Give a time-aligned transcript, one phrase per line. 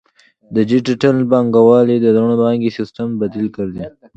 [0.55, 3.85] ډیجیټل بانکوالي د زوړ بانکي سیستم بدیل ګرځي.